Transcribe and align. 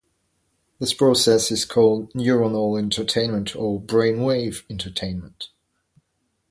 This 0.79 0.95
process 0.95 1.51
is 1.51 1.63
called 1.63 2.11
neuronal 2.13 2.71
entrainment 2.75 3.55
or 3.55 3.79
brainwave 3.79 4.63
entrainment. 4.65 5.49